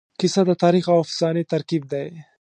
کیسه 0.19 0.41
د 0.49 0.51
تاریخ 0.63 0.85
او 0.91 0.97
افسانې 1.03 1.43
ترکیب 1.51 1.83
دی. 1.91 2.07